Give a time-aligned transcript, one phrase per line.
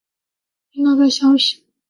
[0.71, 1.63] 听到这消息